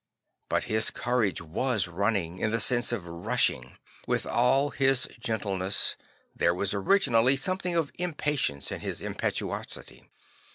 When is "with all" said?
4.07-4.71